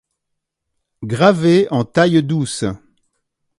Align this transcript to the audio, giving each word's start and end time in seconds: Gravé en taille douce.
Gravé 1.03 1.67
en 1.69 1.83
taille 1.85 2.23
douce. 2.23 2.65